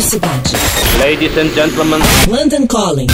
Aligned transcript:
Cidade. 0.00 0.54
Ladies 0.98 1.36
and 1.36 1.50
gentlemen. 1.54 2.00
London 2.26 2.66
Calling. 2.66 3.08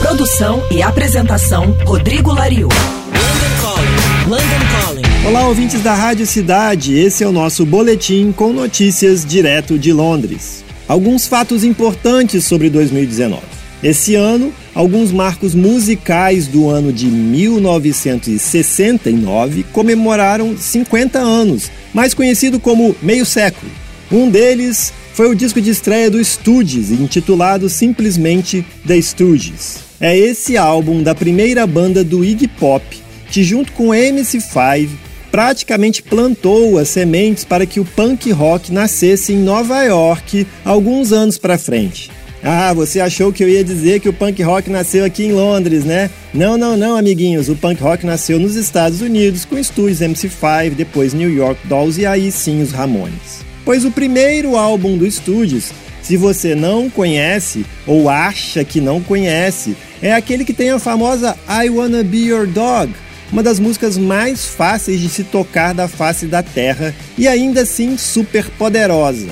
Produção 0.00 0.60
e 0.72 0.82
apresentação 0.82 1.70
Rodrigo 1.84 2.32
Lariu. 2.32 2.66
London 2.66 3.52
Calling. 3.60 3.94
London 4.28 4.42
Calling. 4.80 5.02
Olá, 5.28 5.46
ouvintes 5.46 5.80
da 5.82 5.94
Rádio 5.94 6.26
Cidade. 6.26 6.98
Esse 6.98 7.22
é 7.22 7.28
o 7.28 7.32
nosso 7.32 7.64
boletim 7.64 8.32
com 8.32 8.52
notícias 8.52 9.24
direto 9.24 9.78
de 9.78 9.92
Londres. 9.92 10.64
Alguns 10.88 11.28
fatos 11.28 11.62
importantes 11.62 12.44
sobre 12.44 12.68
2019. 12.68 13.40
Esse 13.80 14.16
ano, 14.16 14.52
alguns 14.74 15.12
marcos 15.12 15.54
musicais 15.54 16.48
do 16.48 16.68
ano 16.68 16.92
de 16.92 17.06
1969 17.06 19.62
comemoraram 19.72 20.56
50 20.56 21.20
anos, 21.20 21.70
mais 21.92 22.12
conhecido 22.12 22.58
como 22.58 22.96
meio 23.00 23.24
século. 23.24 23.70
Um 24.10 24.28
deles 24.28 24.92
foi 25.14 25.30
o 25.30 25.34
disco 25.34 25.60
de 25.60 25.70
estreia 25.70 26.10
do 26.10 26.22
Stooges, 26.22 26.90
intitulado 26.90 27.68
simplesmente 27.68 28.66
The 28.84 29.00
Stooges. 29.00 29.78
É 30.00 30.18
esse 30.18 30.56
álbum 30.56 31.04
da 31.04 31.14
primeira 31.14 31.64
banda 31.68 32.02
do 32.02 32.24
Iggy 32.24 32.48
Pop, 32.48 32.84
que 33.30 33.44
junto 33.44 33.70
com 33.72 33.88
MC5 33.90 34.88
praticamente 35.30 36.02
plantou 36.02 36.78
as 36.78 36.88
sementes 36.88 37.44
para 37.44 37.64
que 37.64 37.78
o 37.78 37.84
punk 37.84 38.30
rock 38.32 38.72
nascesse 38.72 39.32
em 39.32 39.38
Nova 39.38 39.82
York 39.84 40.46
alguns 40.64 41.12
anos 41.12 41.38
para 41.38 41.58
frente. 41.58 42.10
Ah, 42.42 42.72
você 42.74 43.00
achou 43.00 43.32
que 43.32 43.42
eu 43.42 43.48
ia 43.48 43.62
dizer 43.62 44.00
que 44.00 44.08
o 44.08 44.12
punk 44.12 44.42
rock 44.42 44.68
nasceu 44.68 45.04
aqui 45.04 45.24
em 45.24 45.32
Londres, 45.32 45.84
né? 45.84 46.10
Não, 46.32 46.58
não, 46.58 46.76
não, 46.76 46.96
amiguinhos. 46.96 47.48
O 47.48 47.54
punk 47.54 47.80
rock 47.80 48.04
nasceu 48.04 48.38
nos 48.40 48.56
Estados 48.56 49.00
Unidos 49.00 49.44
com 49.44 49.56
estúdios 49.56 50.00
MC5, 50.00 50.74
depois 50.74 51.14
New 51.14 51.32
York 51.32 51.66
Dolls 51.68 52.00
e 52.00 52.04
aí 52.04 52.32
sim 52.32 52.60
os 52.60 52.72
Ramones. 52.72 53.53
Pois 53.64 53.84
o 53.84 53.90
primeiro 53.90 54.56
álbum 54.56 54.98
do 54.98 55.06
Estúdios, 55.06 55.72
se 56.02 56.16
você 56.16 56.54
não 56.54 56.90
conhece 56.90 57.64
ou 57.86 58.10
acha 58.10 58.62
que 58.62 58.80
não 58.80 59.00
conhece, 59.00 59.74
é 60.02 60.12
aquele 60.12 60.44
que 60.44 60.52
tem 60.52 60.70
a 60.70 60.78
famosa 60.78 61.34
I 61.48 61.70
Wanna 61.70 62.04
Be 62.04 62.26
Your 62.26 62.46
Dog, 62.46 62.92
uma 63.32 63.42
das 63.42 63.58
músicas 63.58 63.96
mais 63.96 64.44
fáceis 64.44 65.00
de 65.00 65.08
se 65.08 65.24
tocar 65.24 65.72
da 65.72 65.88
face 65.88 66.26
da 66.26 66.42
terra 66.42 66.94
e 67.16 67.26
ainda 67.26 67.62
assim 67.62 67.96
super 67.96 68.44
poderosa. 68.50 69.28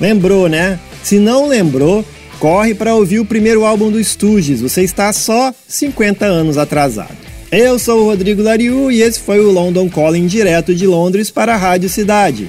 Lembrou, 0.00 0.48
né? 0.48 0.80
Se 1.04 1.18
não 1.18 1.46
lembrou, 1.46 2.04
corre 2.40 2.74
para 2.74 2.94
ouvir 2.94 3.20
o 3.20 3.24
primeiro 3.24 3.64
álbum 3.64 3.90
do 3.90 4.02
Stooges, 4.02 4.60
você 4.60 4.82
está 4.82 5.12
só 5.12 5.54
50 5.68 6.26
anos 6.26 6.58
atrasado. 6.58 7.16
Eu 7.52 7.78
sou 7.78 8.00
o 8.00 8.04
Rodrigo 8.06 8.42
Lariu 8.42 8.90
e 8.90 9.00
esse 9.00 9.20
foi 9.20 9.38
o 9.38 9.52
London 9.52 9.88
Calling 9.88 10.26
direto 10.26 10.74
de 10.74 10.86
Londres 10.88 11.30
para 11.30 11.54
a 11.54 11.56
Rádio 11.56 11.88
Cidade. 11.88 12.48